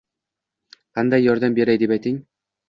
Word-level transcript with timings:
Qanday 0.99 1.21
yordam 1.27 1.59
beray?” 1.61 1.79
deb 1.85 1.95
ayting. 1.99 2.19